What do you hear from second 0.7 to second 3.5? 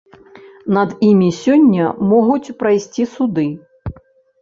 Над імі сёння могуць прайсці суды.